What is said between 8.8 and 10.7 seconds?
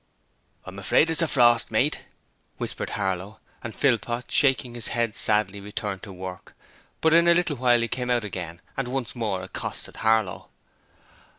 once more accosted Harlow.